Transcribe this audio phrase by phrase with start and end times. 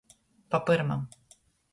[0.53, 1.03] Pa pyrmam.